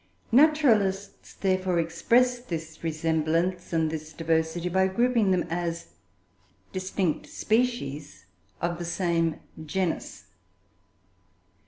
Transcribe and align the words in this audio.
Naturalists, 0.31 1.35
therefore, 1.35 1.77
express 1.77 2.39
this 2.39 2.83
resemblance 2.83 3.71
and 3.71 3.91
this 3.91 4.13
diversity 4.13 4.67
by 4.67 4.87
grouping 4.87 5.29
them 5.29 5.45
as 5.47 5.89
distinct 6.73 7.27
species 7.27 8.25
of 8.59 8.79
the 8.79 8.85
same 8.85 9.39
"genus." 9.63 10.25